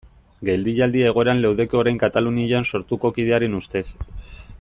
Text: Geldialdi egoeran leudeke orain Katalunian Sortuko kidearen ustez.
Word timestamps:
Geldialdi 0.47 1.03
egoeran 1.09 1.43
leudeke 1.43 1.77
orain 1.81 2.01
Katalunian 2.05 2.67
Sortuko 2.71 3.13
kidearen 3.19 3.59
ustez. 3.61 3.85